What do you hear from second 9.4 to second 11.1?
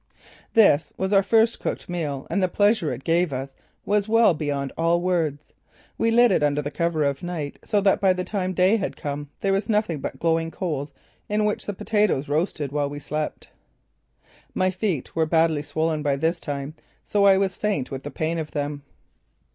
there was nothing but glowing coals